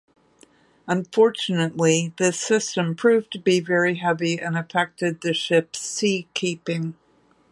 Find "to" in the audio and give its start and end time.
3.33-3.37